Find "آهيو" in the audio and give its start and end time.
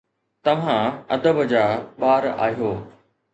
2.43-2.71